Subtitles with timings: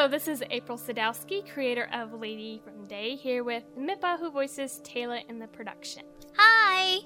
[0.00, 4.80] Hello, this is April Sadowski, creator of Lady from Day, here with Mippa, who voices
[4.82, 6.04] Taylor in the production.
[6.38, 7.00] Hi.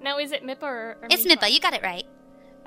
[0.00, 1.50] Now, is it Mippa or, or It's Mippa.
[1.50, 2.04] You got it right.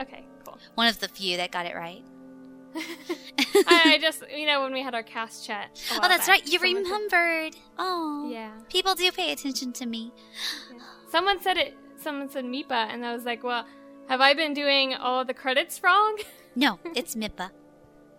[0.02, 0.58] Okay, cool.
[0.76, 2.04] One of the few that got it right.
[2.76, 5.70] I, I just, you know, when we had our cast chat.
[5.94, 6.46] Oh, that's back, right.
[6.46, 7.56] You said- remembered.
[7.80, 8.30] Oh.
[8.30, 8.52] Yeah.
[8.68, 10.12] People do pay attention to me.
[11.10, 11.78] Someone said it.
[11.96, 13.66] Someone said Mipa, and I was like, "Well,
[14.10, 16.20] have I been doing all the credits wrong?"
[16.58, 17.52] No, it's Mippa.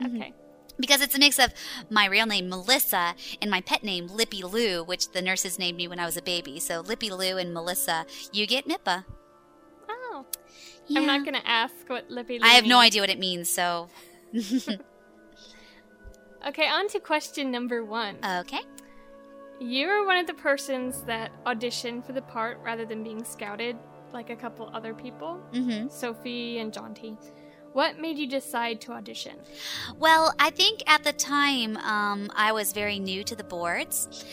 [0.01, 0.17] Mhm.
[0.17, 0.35] okay.
[0.79, 1.53] Because it's a mix of
[1.89, 5.87] my real name, Melissa, and my pet name, Lippy Lou, which the nurses named me
[5.87, 6.59] when I was a baby.
[6.61, 9.05] So Lippy Lou and Melissa, you get Mippa.
[9.89, 10.27] Oh,
[10.89, 11.01] Yeah.
[11.01, 12.41] I'm not gonna ask what Lippy.
[12.43, 13.89] I have no idea what it means, so.
[16.47, 18.19] Okay, on to question number one.
[18.23, 18.61] okay.
[19.61, 23.77] You were one of the persons that auditioned for the part rather than being scouted
[24.13, 25.89] like a couple other people, Mm-hmm.
[25.89, 27.17] Sophie and Jonty.
[27.75, 29.33] What made you decide to audition?
[29.99, 34.25] Well, I think at the time um, I was very new to the boards.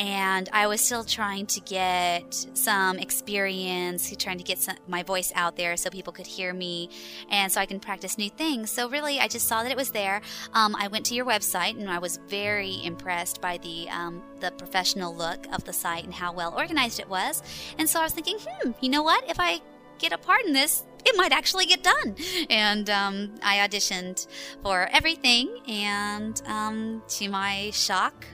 [0.00, 5.32] And I was still trying to get some experience, trying to get some, my voice
[5.34, 6.88] out there so people could hear me
[7.30, 8.70] and so I can practice new things.
[8.70, 10.20] So, really, I just saw that it was there.
[10.54, 14.52] Um, I went to your website and I was very impressed by the, um, the
[14.52, 17.42] professional look of the site and how well organized it was.
[17.76, 19.28] And so I was thinking, hmm, you know what?
[19.28, 19.60] If I
[19.98, 22.16] get a part in this, it might actually get done.
[22.50, 24.26] And um, I auditioned
[24.62, 28.26] for everything, and um, to my shock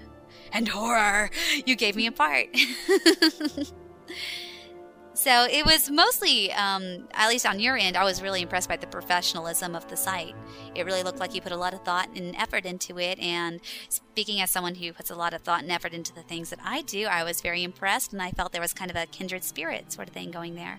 [0.52, 1.30] and horror,
[1.66, 2.46] you gave me a part.
[5.14, 8.76] so it was mostly, um, at least on your end, I was really impressed by
[8.76, 10.34] the professionalism of the site.
[10.74, 13.18] It really looked like you put a lot of thought and effort into it.
[13.18, 16.50] And speaking as someone who puts a lot of thought and effort into the things
[16.50, 19.06] that I do, I was very impressed, and I felt there was kind of a
[19.06, 20.78] kindred spirit sort of thing going there.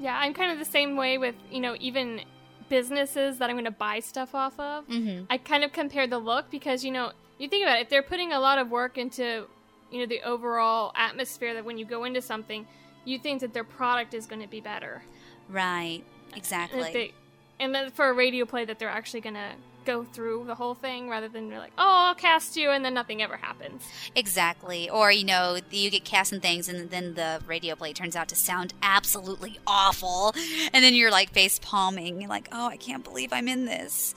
[0.00, 2.22] Yeah, I'm kind of the same way with, you know, even
[2.70, 4.88] businesses that I'm going to buy stuff off of.
[4.88, 5.24] Mm-hmm.
[5.28, 8.02] I kind of compare the look because, you know, you think about it, if they're
[8.02, 9.46] putting a lot of work into,
[9.90, 12.66] you know, the overall atmosphere that when you go into something,
[13.04, 15.02] you think that their product is going to be better.
[15.48, 16.02] Right.
[16.28, 16.92] And, Exactly.
[16.92, 17.12] they,
[17.58, 19.50] and then for a radio play that they're actually going to
[19.84, 22.94] go through the whole thing rather than you're like, oh, I'll cast you, and then
[22.94, 23.82] nothing ever happens.
[24.14, 24.88] Exactly.
[24.90, 28.28] Or, you know, you get cast in things and then the radio play turns out
[28.28, 30.34] to sound absolutely awful.
[30.72, 32.20] And then you're like face palming.
[32.20, 34.14] You're like, oh, I can't believe I'm in this.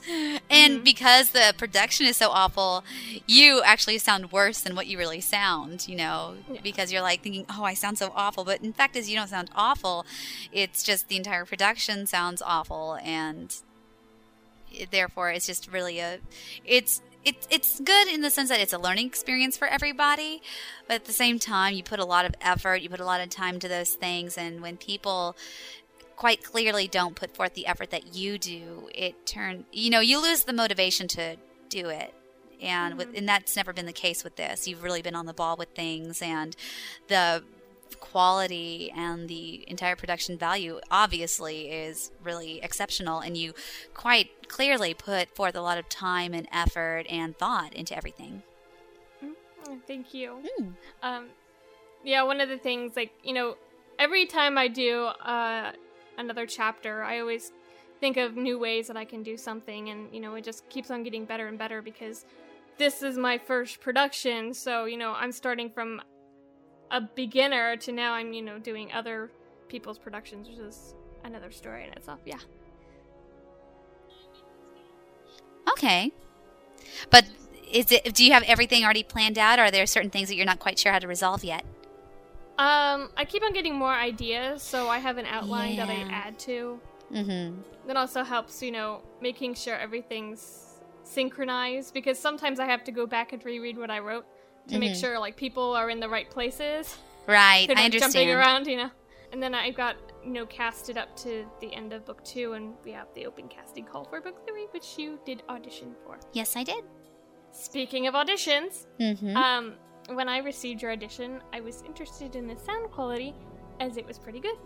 [0.50, 0.84] And Mhm.
[0.84, 2.84] because the production is so awful,
[3.26, 6.60] you actually sound worse than what you really sound, you know, Yeah.
[6.62, 8.44] because you're like thinking, oh, I sound so awful.
[8.44, 10.04] But in fact, is you don't sound awful.
[10.52, 12.98] It's just the entire production sounds awful.
[13.02, 13.54] And
[14.90, 16.18] therefore it's just really a
[16.64, 20.42] it's it, it's good in the sense that it's a learning experience for everybody
[20.86, 23.20] but at the same time you put a lot of effort you put a lot
[23.20, 25.36] of time to those things and when people
[26.16, 30.22] quite clearly don't put forth the effort that you do it turn you know you
[30.22, 31.36] lose the motivation to
[31.74, 32.14] do it.
[32.62, 33.18] And with mm-hmm.
[33.18, 34.66] and that's never been the case with this.
[34.66, 36.56] You've really been on the ball with things and
[37.08, 37.42] the
[38.00, 43.52] quality and the entire production value obviously is really exceptional and you
[43.94, 48.42] quite clearly put forth a lot of time and effort and thought into everything
[49.68, 50.42] Oh, Thank you.
[50.56, 50.68] Hmm.
[51.02, 51.26] Um,
[52.02, 53.56] yeah, one of the things, like, you know,
[53.98, 55.72] every time I do uh,
[56.18, 57.52] another chapter, I always
[58.00, 60.90] think of new ways that I can do something, and, you know, it just keeps
[60.90, 62.26] on getting better and better because
[62.76, 66.02] this is my first production, so, you know, I'm starting from
[66.94, 69.30] a beginner to now I'm, you know, doing other
[69.68, 70.94] people's productions, which is
[71.24, 72.20] another story in itself.
[72.24, 72.38] Yeah.
[75.72, 76.12] okay
[77.10, 77.24] but
[77.72, 80.36] is it do you have everything already planned out or are there certain things that
[80.36, 81.64] you're not quite sure how to resolve yet
[82.56, 86.38] Um, I keep on getting more ideas, so I have an outline that I add
[86.40, 86.78] to.
[87.12, 90.40] mm-hmm that also helps you know making sure everything's
[91.02, 94.24] synchronized because sometimes i have to go back and reread what i wrote
[94.68, 95.00] to make Mhm.
[95.00, 96.96] sure like people are in the right places.
[97.26, 98.90] Right i understand jumping around you know?
[99.32, 102.74] And then i got you know casted up to the end of book two and
[102.84, 106.18] we have the open casting call for book three which you did audition for.
[106.32, 106.84] Yes i did.
[107.52, 109.36] Speaking of auditions mm-hmm.
[109.36, 109.74] um
[110.08, 113.34] when i received your audition i was interested in the sound quality
[113.80, 114.56] as it was pretty good.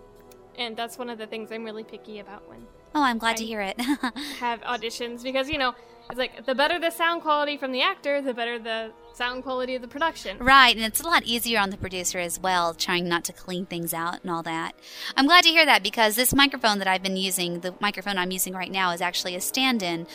[0.56, 3.46] And that's one of the things i'm really picky about when oh i'm glad to
[3.46, 3.80] hear it.
[4.40, 5.74] have auditions because you know
[6.10, 9.74] it's like the better the sound quality from the actor, the better the sound quality
[9.74, 10.38] of the production.
[10.38, 13.66] Right, and it's a lot easier on the producer as well, trying not to clean
[13.66, 14.72] things out and all that.
[15.16, 18.30] I'm glad to hear that because this microphone that I've been using, the microphone I'm
[18.30, 20.06] using right now, is actually a stand in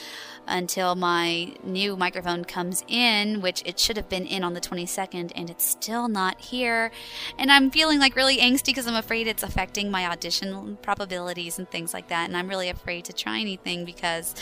[0.45, 5.31] until my new microphone comes in, which it should have been in on the 22nd,
[5.35, 6.91] and it's still not here.
[7.37, 11.69] And I'm feeling like really angsty because I'm afraid it's affecting my audition probabilities and
[11.69, 12.27] things like that.
[12.27, 14.35] And I'm really really afraid to try anything because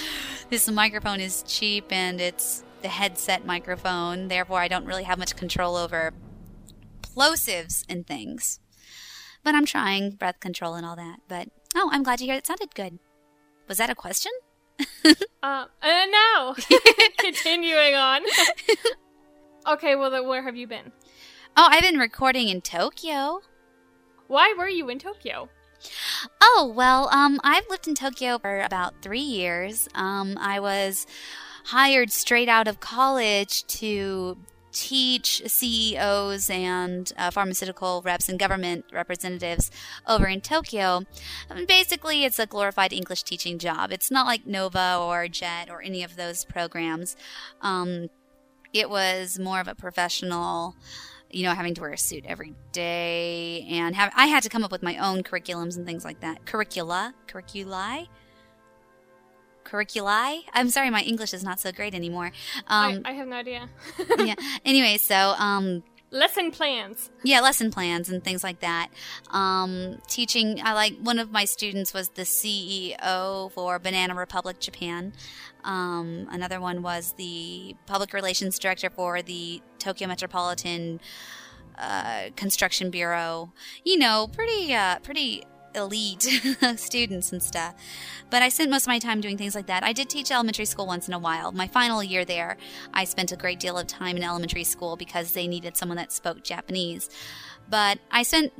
[0.49, 4.27] this microphone is cheap and it's the headset microphone.
[4.27, 6.13] Therefore, I don't really have much control over
[7.01, 8.59] plosives and things.
[9.43, 11.19] But I'm trying breath control and all that.
[11.27, 12.99] But oh, I'm glad to hear it sounded good.
[13.67, 14.31] Was that a question?
[15.05, 16.55] uh, uh, no.
[17.17, 18.21] Continuing on.
[19.67, 20.91] okay, well, then where have you been?
[21.57, 23.41] Oh, I've been recording in Tokyo.
[24.27, 25.49] Why were you in Tokyo?
[26.39, 29.89] Oh, well, um, I've lived in Tokyo for about three years.
[29.95, 31.07] Um, I was
[31.65, 34.37] hired straight out of college to
[34.71, 39.69] teach CEOs and uh, pharmaceutical reps and government representatives
[40.07, 41.03] over in Tokyo.
[41.49, 43.91] I mean, basically, it's a glorified English teaching job.
[43.91, 47.15] It's not like Nova or JET or any of those programs.
[47.61, 48.09] Um,
[48.73, 50.75] it was more of a professional
[51.33, 54.63] you know, having to wear a suit every day, and have I had to come
[54.63, 56.45] up with my own curriculums and things like that.
[56.45, 58.07] Curricula, curriculi,
[59.71, 60.41] curriculi.
[60.53, 62.31] I'm sorry, my English is not so great anymore.
[62.67, 63.69] Um, I, I, have no idea.
[64.19, 64.35] yeah.
[64.65, 67.09] Anyway, so um, lesson plans.
[67.23, 68.89] Yeah, lesson plans and things like that.
[69.29, 70.59] Um, teaching.
[70.63, 75.13] I like one of my students was the CEO for Banana Republic Japan.
[75.63, 80.99] Um, another one was the public relations director for the Tokyo Metropolitan
[81.77, 83.51] uh, Construction Bureau.
[83.85, 85.43] You know, pretty uh, pretty
[85.75, 86.23] elite
[86.75, 87.75] students and stuff.
[88.29, 89.83] But I spent most of my time doing things like that.
[89.83, 91.51] I did teach elementary school once in a while.
[91.51, 92.57] My final year there,
[92.93, 96.11] I spent a great deal of time in elementary school because they needed someone that
[96.11, 97.09] spoke Japanese.
[97.69, 98.53] But I spent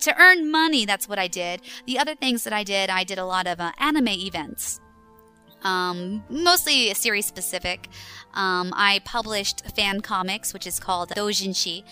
[0.00, 1.60] to earn money, that's what I did.
[1.86, 4.80] The other things that I did, I did a lot of uh, anime events.
[5.62, 7.88] Um, mostly series specific.
[8.34, 11.82] Um, I published fan comics, which is called Dojinshi.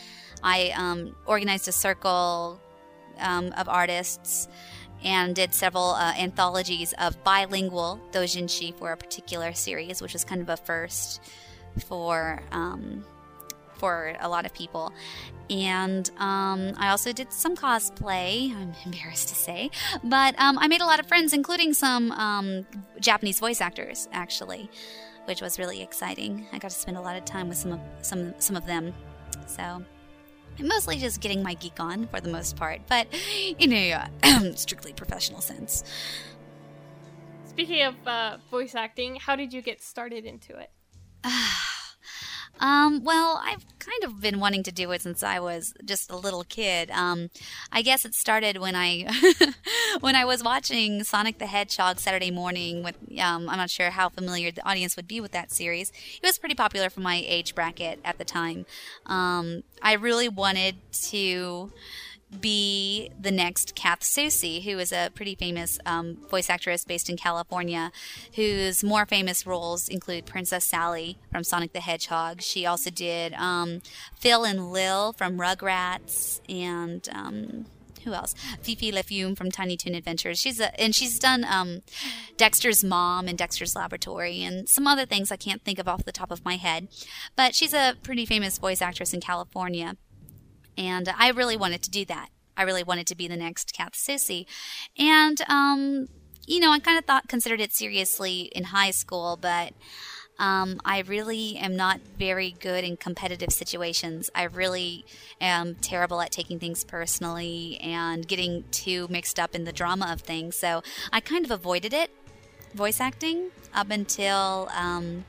[0.43, 2.61] I um, organized a circle
[3.21, 4.49] um, of artists
[5.05, 10.41] and did several uh, anthologies of bilingual doujinshi for a particular series, which was kind
[10.41, 11.21] of a first
[11.87, 13.05] for um,
[13.75, 14.93] for a lot of people.
[15.51, 18.51] And um, I also did some cosplay.
[18.51, 19.71] I'm embarrassed to say,
[20.03, 22.67] but um, I made a lot of friends, including some um,
[23.01, 24.71] Japanese voice actors, actually,
[25.27, 26.47] which was really exciting.
[26.53, 28.95] I got to spend a lot of time with some of some some of them.
[29.47, 29.85] So
[30.59, 33.07] I'm mostly just getting my geek on for the most part, but
[33.59, 34.07] in a uh,
[34.55, 35.85] strictly professional sense.
[37.45, 40.71] Speaking of uh, voice acting, how did you get started into it?
[42.59, 46.17] Um, well, I've kind of been wanting to do it since I was just a
[46.17, 46.91] little kid.
[46.91, 47.31] Um,
[47.71, 49.07] I guess it started when I
[50.01, 52.83] when I was watching Sonic the Hedgehog Saturday morning.
[52.83, 55.91] With um, I'm not sure how familiar the audience would be with that series.
[55.91, 58.67] It was pretty popular for my age bracket at the time.
[59.05, 60.77] Um, I really wanted
[61.11, 61.73] to
[62.41, 67.17] be the next Kath Soucie, who is a pretty famous um, voice actress based in
[67.17, 67.93] California,
[68.35, 72.43] whose more famous roles include Princess Sally from Sonic the Hedgehog.
[72.43, 73.81] She also did um,
[74.19, 77.67] Phil and Lil from Rugrats, and um,
[78.07, 78.35] who else?
[78.63, 80.41] Fifi LaFume from Tiny Toon Adventures.
[80.41, 81.83] She's a, and she's done um,
[82.37, 86.13] Dexter's mom in Dexter's Laboratory and some other things I can't think of off the
[86.13, 86.89] top of my head.
[87.35, 89.97] But she's a pretty famous voice actress in California.
[90.77, 92.29] And I really wanted to do that.
[92.57, 94.47] I really wanted to be the next Kath Soucie.
[94.99, 96.09] And, um,
[96.47, 99.73] you know, I kind of thought, considered it seriously in high school, but
[100.39, 104.31] um, I really am not very good in competitive situations.
[104.35, 105.05] I really
[105.41, 110.21] am terrible at taking things personally and getting too mixed up in the drama of
[110.21, 110.57] things.
[110.57, 112.11] So I kind of avoided it,
[112.75, 115.25] voice acting, up until um,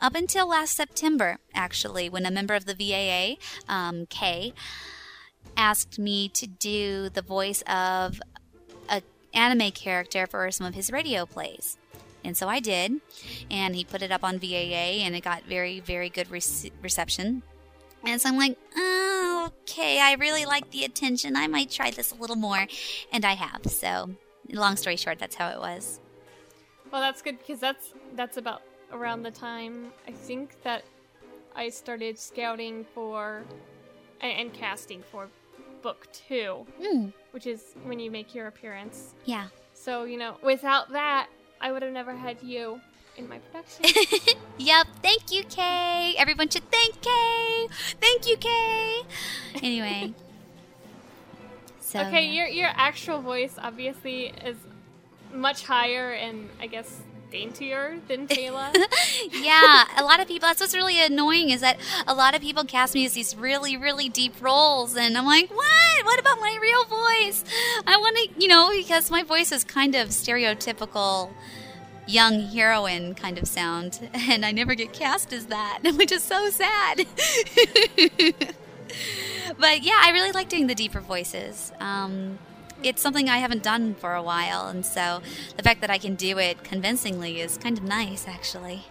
[0.00, 3.36] up until last September, actually, when a member of the VAA,
[3.72, 4.52] um, Kay,
[5.56, 8.20] asked me to do the voice of
[8.88, 11.78] an anime character for some of his radio plays.
[12.24, 13.00] And so I did,
[13.50, 17.42] and he put it up on VAA, and it got very, very good re- reception.
[18.04, 21.36] And so I'm like, oh, okay, I really like the attention.
[21.36, 22.66] I might try this a little more.
[23.12, 23.70] And I have.
[23.70, 24.10] So,
[24.50, 26.00] long story short, that's how it was.
[26.92, 28.62] Well, that's good because that's that's about
[28.92, 30.84] around the time I think that
[31.54, 33.42] I started scouting for
[34.20, 35.28] and, and casting for
[35.82, 37.12] book two, mm.
[37.30, 39.14] which is when you make your appearance.
[39.24, 39.48] Yeah.
[39.72, 41.28] So you know, without that,
[41.60, 42.80] I would have never had you
[43.16, 43.84] in my production.
[44.58, 44.86] yep.
[45.02, 46.14] Thank you, Kay.
[46.18, 47.68] Everyone should thank Kay.
[48.00, 49.02] Thank you, Kay.
[49.62, 50.14] Anyway.
[51.80, 52.32] so, okay, yeah.
[52.32, 54.56] your your actual voice obviously is
[55.32, 57.00] much higher and I guess
[57.36, 58.74] daintier than Teyla.
[59.30, 60.48] yeah, a lot of people.
[60.48, 63.76] That's what's really annoying is that a lot of people cast me as these really,
[63.76, 66.04] really deep roles, and I'm like, what?
[66.04, 67.44] What about my real voice?
[67.86, 71.32] I want to, you know, because my voice is kind of stereotypical
[72.06, 76.48] young heroine kind of sound, and I never get cast as that, which is so
[76.50, 77.06] sad.
[79.58, 81.72] but yeah, I really like doing the deeper voices.
[81.80, 82.38] Um,
[82.82, 85.20] it's something I haven't done for a while, and so
[85.56, 88.84] the fact that I can do it convincingly is kind of nice, actually.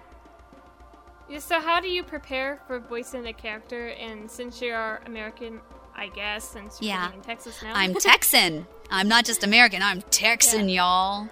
[1.29, 3.87] Yeah, so, how do you prepare for voicing a character?
[3.89, 5.59] And since you're American,
[5.95, 7.11] I guess, since you're Yeah.
[7.13, 8.67] in Texas now, I'm Texan.
[8.91, 9.81] I'm not just American.
[9.81, 11.27] I'm Texan, y'all.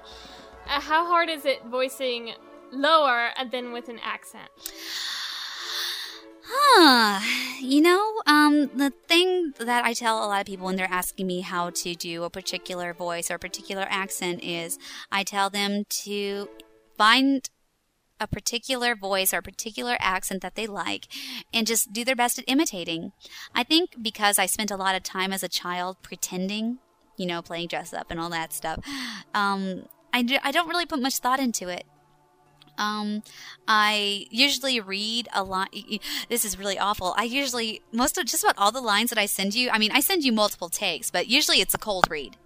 [0.68, 2.34] uh, how hard is it voicing
[2.72, 4.50] lower and then with an accent?
[6.56, 7.20] Huh.
[7.62, 11.26] You know, um, the thing that I tell a lot of people when they're asking
[11.26, 14.78] me how to do a particular voice or a particular accent is
[15.12, 16.50] I tell them to
[16.98, 17.50] find
[18.20, 21.08] a particular voice or a particular accent that they like
[21.54, 23.14] and just do their best at imitating.
[23.56, 26.78] I think because I spent a lot of time as a child pretending,
[27.18, 28.80] you know, playing dress up and all that stuff,
[29.34, 31.86] um, I, do, I don't really put much thought into it.
[32.78, 33.24] Um,
[33.68, 35.74] I usually read a lot.
[36.30, 37.14] This is really awful.
[37.18, 39.92] I usually, most of just about all the lines that I send you, I mean,
[39.92, 42.38] I send you multiple takes, but usually it's a cold read.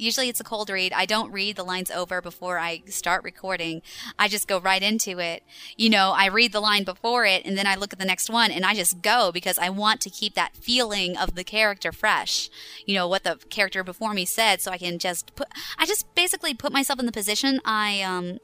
[0.00, 0.92] Usually it's a cold read.
[0.92, 3.82] I don't read the lines over before I start recording.
[4.16, 5.42] I just go right into it.
[5.76, 8.30] You know, I read the line before it and then I look at the next
[8.30, 11.90] one and I just go because I want to keep that feeling of the character
[11.90, 12.48] fresh.
[12.86, 16.14] You know, what the character before me said so I can just put, I just
[16.14, 18.38] basically put myself in the position I, um,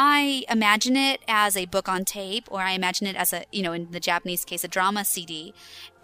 [0.00, 3.62] I imagine it as a book on tape, or I imagine it as a, you
[3.62, 5.52] know, in the Japanese case, a drama CD.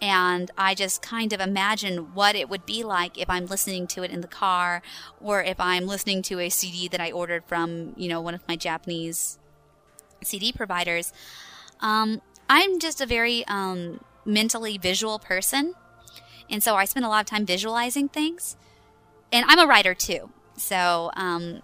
[0.03, 4.03] And I just kind of imagine what it would be like if I'm listening to
[4.03, 4.83] it in the car,
[5.21, 8.41] or if I'm listening to a CD that I ordered from, you know, one of
[8.49, 9.39] my Japanese
[10.25, 11.13] CD providers.
[11.79, 12.21] Um,
[12.51, 15.75] I'm just a very um, mentally visual person.
[16.51, 18.57] And so I spend a lot of time visualizing things.
[19.31, 20.31] And I'm a writer too.
[20.57, 21.63] So, um,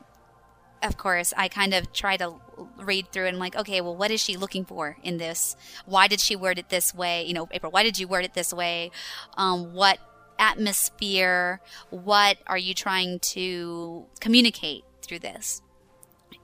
[0.83, 2.35] of course, I kind of try to
[2.79, 5.57] read through and I'm like, okay, well, what is she looking for in this?
[5.85, 7.25] Why did she word it this way?
[7.25, 8.91] You know, April, why did you word it this way?
[9.37, 9.99] Um, what
[10.39, 11.61] atmosphere?
[11.91, 15.63] What are you trying to communicate through this?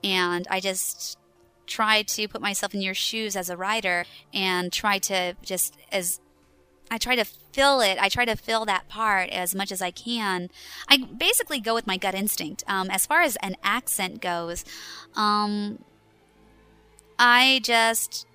[0.04, 1.18] And I just
[1.66, 6.20] try to put myself in your shoes as a writer and try to just as
[6.90, 7.24] I try to
[7.56, 7.96] fill it.
[7.98, 10.50] I try to fill that part as much as I can.
[10.88, 12.62] I basically go with my gut instinct.
[12.68, 14.62] Um, as far as an accent goes,
[15.14, 15.78] um,
[17.18, 18.26] I just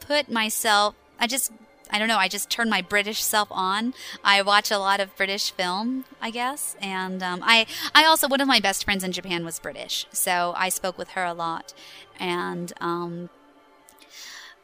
[0.00, 0.94] put myself.
[1.20, 1.52] I just.
[1.88, 2.18] I don't know.
[2.18, 3.94] I just turn my British self on.
[4.24, 7.66] I watch a lot of British film, I guess, and um, I.
[7.94, 11.10] I also one of my best friends in Japan was British, so I spoke with
[11.10, 11.74] her a lot,
[12.18, 13.28] and um,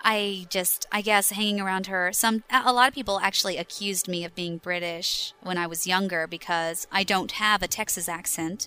[0.03, 2.13] I just, I guess, hanging around her.
[2.13, 6.27] Some, a lot of people actually accused me of being British when I was younger
[6.27, 8.67] because I don't have a Texas accent.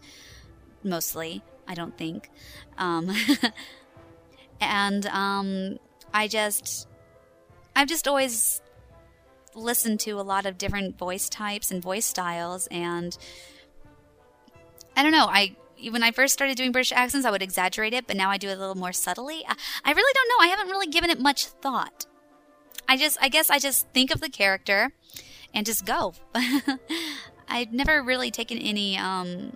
[0.83, 2.29] Mostly, I don't think.
[2.77, 3.13] Um,
[4.61, 5.77] and um,
[6.13, 6.87] I just,
[7.75, 8.61] I've just always
[9.53, 13.17] listened to a lot of different voice types and voice styles, and
[14.95, 15.27] I don't know.
[15.29, 15.55] I
[15.91, 18.49] when I first started doing British accents, I would exaggerate it, but now I do
[18.49, 19.43] it a little more subtly.
[19.47, 20.43] I, I really don't know.
[20.43, 22.05] I haven't really given it much thought.
[22.87, 24.91] I just, I guess I just think of the character
[25.53, 26.13] and just go.
[27.47, 29.55] I've never really taken any um,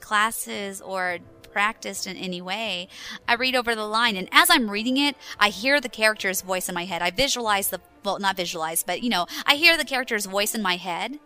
[0.00, 1.18] classes or
[1.52, 2.88] practiced in any way.
[3.26, 6.68] I read over the line, and as I'm reading it, I hear the character's voice
[6.68, 7.02] in my head.
[7.02, 10.62] I visualize the, well, not visualize, but you know, I hear the character's voice in
[10.62, 11.18] my head.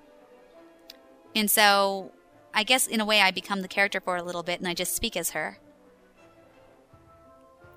[1.35, 2.13] And so
[2.55, 4.75] I guess in a way I become the character for a little bit and I
[4.75, 5.59] just speak as her.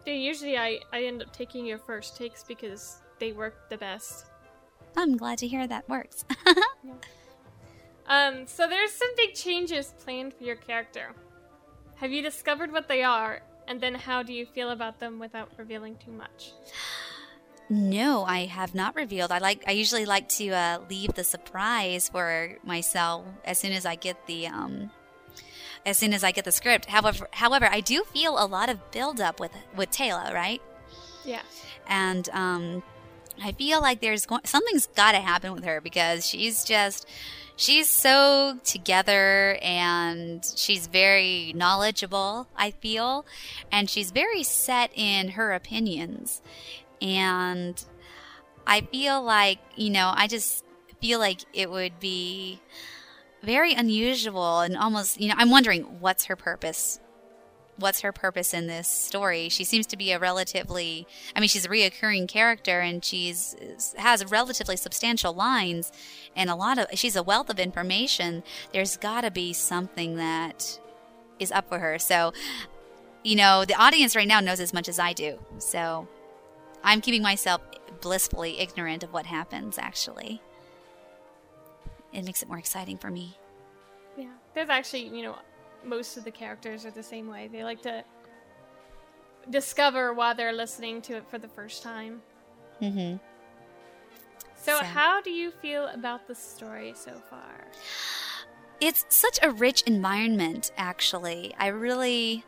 [0.05, 4.27] Yeah, usually I, I end up taking your first takes because they work the best.
[4.95, 6.23] I'm glad to hear that works.
[8.09, 11.11] Um, so there's some big changes planned for your character.
[11.95, 13.41] Have you discovered what they are?
[13.67, 16.53] And then how do you feel about them without revealing too much?
[17.69, 19.31] no, I have not revealed.
[19.31, 23.85] I like I usually like to uh, leave the surprise for myself as soon as
[23.85, 24.91] I get the um
[25.85, 26.85] as soon as I get the script.
[26.85, 30.61] However, however, I do feel a lot of build up with with Taylor, right?
[31.25, 31.41] Yeah.
[31.87, 32.83] and um,
[33.43, 37.05] I feel like there's go- something's got to happen with her because she's just
[37.57, 42.47] she's so together and she's very knowledgeable.
[42.55, 43.25] I feel,
[43.71, 46.41] and she's very set in her opinions,
[47.01, 47.83] and
[48.65, 50.63] I feel like you know I just
[51.01, 52.59] feel like it would be
[53.43, 56.99] very unusual and almost, you know, I'm wondering what's her purpose
[57.79, 59.49] what's her purpose in this story.
[59.49, 63.55] She seems to be a relatively, I mean, she's a reoccurring character and she's
[63.97, 65.91] has relatively substantial lines
[66.35, 68.43] and a lot of, she's a wealth of information.
[68.73, 70.79] There's got to be something that
[71.39, 71.99] is up for her.
[71.99, 72.33] So,
[73.23, 75.39] you know, the audience right now knows as much as I do.
[75.59, 76.07] So
[76.83, 77.61] I'm keeping myself
[78.01, 80.41] blissfully ignorant of what happens, actually.
[82.13, 83.37] It makes it more exciting for me.
[84.17, 84.31] Yeah.
[84.53, 85.35] There's actually, you know,
[85.83, 87.49] most of the characters are the same way.
[87.51, 88.03] They like to
[89.49, 92.21] discover while they're listening to it for the first time.
[92.81, 93.17] Mm-hmm.
[94.55, 97.67] So, so, how do you feel about the story so far?
[98.79, 101.53] It's such a rich environment, actually.
[101.57, 102.43] I really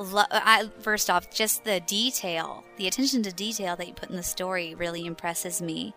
[0.00, 4.22] love, first off, just the detail, the attention to detail that you put in the
[4.22, 5.94] story really impresses me.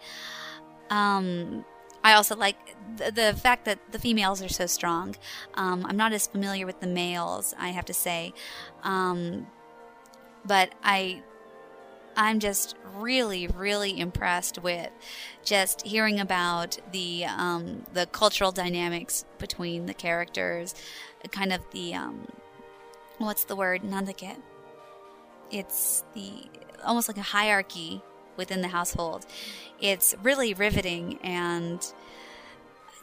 [0.90, 1.66] Um,
[2.04, 2.58] I also like
[2.98, 5.16] the, the, fact that the females are so strong.
[5.54, 8.34] Um, I'm not as familiar with the males, I have to say,
[8.84, 9.48] um,
[10.46, 11.24] but I.
[12.16, 14.92] I'm just really, really impressed with
[15.44, 20.76] just hearing about the um, the cultural dynamics between the characters,
[21.32, 22.28] kind of the um,
[23.26, 23.84] what's the word?
[23.84, 24.38] Nandake.
[25.52, 26.50] It's the
[26.84, 28.02] almost like a hierarchy
[28.38, 29.26] within the household.
[29.80, 31.94] It's really riveting and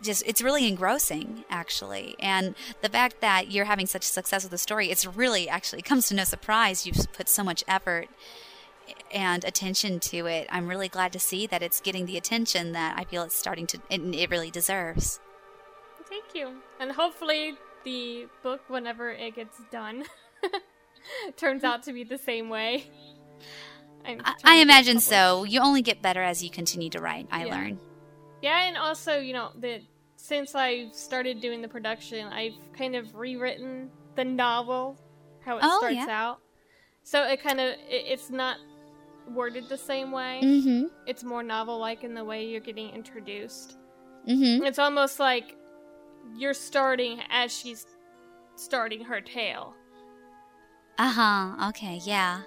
[0.03, 4.59] just it's really engrossing actually and the fact that you're having such success with the
[4.59, 8.09] story it's really actually it comes to no surprise you've put so much effort
[9.13, 12.99] and attention to it i'm really glad to see that it's getting the attention that
[12.99, 15.21] i feel it's starting to it, it really deserves
[16.09, 20.05] thank you and hopefully the book whenever it gets done
[21.37, 22.85] turns out to be the same way
[24.05, 25.45] I, I imagine so.
[25.45, 27.29] You only get better as you continue to write.
[27.31, 27.55] I yeah.
[27.55, 27.79] learn.
[28.43, 29.83] Yeah, and also, you know, that
[30.17, 34.99] since I've started doing the production, I've kind of rewritten the novel
[35.41, 36.07] how it oh, starts yeah.
[36.09, 36.41] out.
[37.03, 38.59] So it kind of it, it's not
[39.29, 40.41] worded the same way.
[40.43, 40.85] Mm-hmm.
[41.07, 43.77] It's more novel-like in the way you're getting introduced.
[44.29, 44.65] Mm-hmm.
[44.65, 45.57] It's almost like
[46.37, 47.87] you're starting as she's
[48.57, 49.75] starting her tale.
[50.99, 51.69] Uh huh.
[51.69, 52.01] Okay.
[52.05, 52.43] Yeah.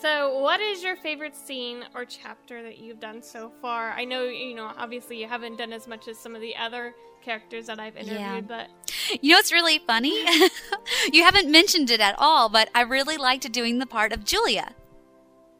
[0.00, 3.90] So, what is your favorite scene or chapter that you've done so far?
[3.90, 6.94] I know, you know, obviously you haven't done as much as some of the other
[7.22, 8.40] characters that I've interviewed, yeah.
[8.40, 8.68] but.
[9.22, 10.24] You know it's really funny?
[11.12, 14.72] you haven't mentioned it at all, but I really liked doing the part of Julia.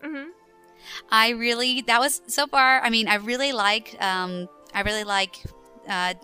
[0.05, 0.31] Mm-hmm.
[1.11, 5.43] I really, that was so far, I mean, I really like, um, I really like
[5.89, 6.15] uh,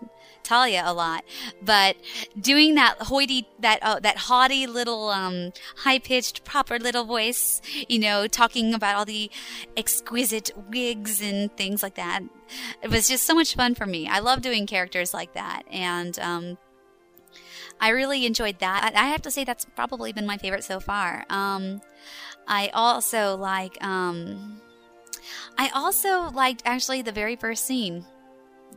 [0.46, 1.24] Talia a lot,
[1.61, 1.96] but
[2.40, 7.98] doing that hoity, that uh, that haughty little, um, high pitched, proper little voice, you
[7.98, 9.30] know, talking about all the
[9.76, 12.20] exquisite wigs and things like that,
[12.80, 14.06] it was just so much fun for me.
[14.06, 16.59] I love doing characters like that, and um,
[17.80, 18.92] I really enjoyed that.
[18.94, 21.24] I have to say that's probably been my favorite so far.
[21.28, 21.80] Um,
[22.46, 23.82] I also like.
[23.85, 24.61] Um,
[25.59, 28.04] I also liked actually the very first scene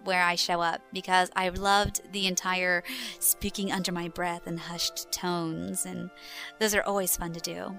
[0.03, 2.83] where I show up because I loved the entire
[3.19, 6.09] speaking under my breath and hushed tones, and
[6.59, 7.77] those are always fun to do.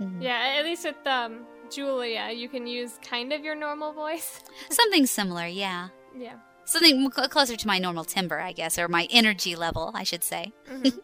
[0.00, 0.22] Mm-hmm.
[0.22, 4.42] Yeah, at least with um, Julia, you can use kind of your normal voice.
[4.70, 5.88] Something similar, yeah.
[6.16, 6.36] Yeah.
[6.64, 10.52] Something closer to my normal timbre, I guess, or my energy level, I should say.
[10.68, 10.98] Mm-hmm.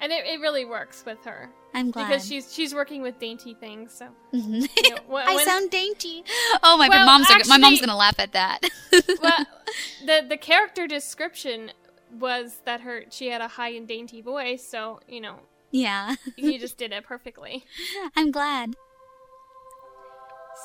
[0.00, 1.50] and it, it really works with her.
[1.74, 3.92] I'm glad because she's she's working with dainty things.
[3.94, 4.64] So mm-hmm.
[4.84, 6.24] you know, when, I sound dainty.
[6.62, 6.88] Oh my!
[6.88, 8.60] Well, mom's actually, my mom's gonna laugh at that.
[9.22, 9.46] well,
[10.06, 11.72] the the character description
[12.18, 14.66] was that her she had a high and dainty voice.
[14.66, 15.40] So you know.
[15.74, 16.16] Yeah.
[16.36, 17.64] you just did it perfectly.
[18.16, 18.74] I'm glad.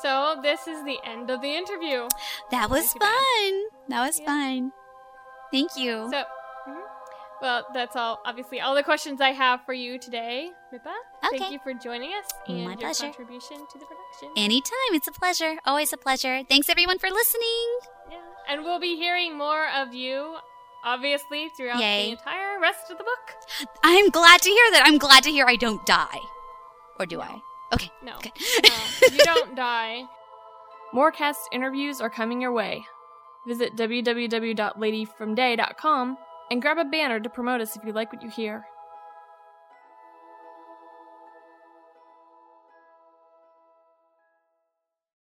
[0.02, 2.08] So this is the end of the interview.
[2.50, 3.62] That was fun.
[3.88, 4.26] That was yeah.
[4.26, 4.72] fun.
[5.50, 6.08] Thank you.
[6.10, 6.24] So
[7.40, 8.20] well, that's all.
[8.24, 10.92] Obviously, all the questions I have for you today, Mippa.
[11.26, 11.38] Okay.
[11.38, 13.04] Thank you for joining us and My your pleasure.
[13.04, 14.30] contribution to the production.
[14.36, 14.92] Anytime.
[14.92, 15.56] It's a pleasure.
[15.64, 16.42] Always a pleasure.
[16.48, 17.78] Thanks everyone for listening.
[18.10, 20.36] Yeah, and we'll be hearing more of you,
[20.84, 22.06] obviously, throughout Yay.
[22.06, 23.34] the entire rest of the book.
[23.84, 24.82] I'm glad to hear that.
[24.86, 26.18] I'm glad to hear I don't die,
[26.98, 27.40] or do I?
[27.72, 27.90] Okay.
[28.02, 28.16] No.
[28.16, 28.32] Okay.
[28.64, 28.70] no,
[29.12, 30.02] you don't die.
[30.92, 32.84] More cast interviews are coming your way.
[33.46, 36.18] Visit www.ladyfromday.com
[36.50, 38.66] and grab a banner to promote us if you like what you hear.